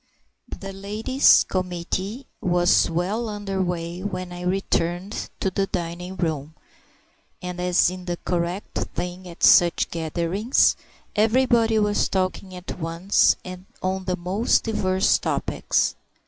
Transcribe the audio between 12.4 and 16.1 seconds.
at once and on the most diverse topics.